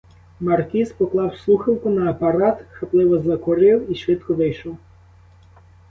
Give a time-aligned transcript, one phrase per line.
[0.39, 4.77] Маркіз поклав слухавку на апарат, хапливо закурив і швидко вийшов.